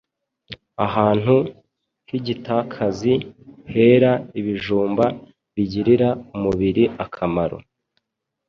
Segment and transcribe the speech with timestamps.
[0.85, 1.35] Ahantu
[2.07, 3.13] h’igitakazi
[3.73, 5.05] hera ibijumba
[5.55, 7.57] bigirira umubiri akamaro.